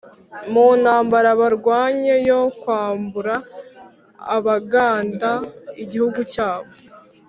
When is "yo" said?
2.29-2.41